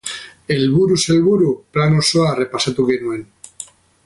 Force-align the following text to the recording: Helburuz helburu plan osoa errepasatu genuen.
Helburuz 0.53 1.03
helburu 1.15 1.51
plan 1.77 1.99
osoa 2.01 2.33
errepasatu 2.33 2.91
genuen. 2.93 3.27